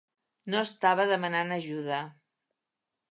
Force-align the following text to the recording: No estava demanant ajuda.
No 0.53 0.61
estava 0.69 1.05
demanant 1.11 1.53
ajuda. 1.57 1.99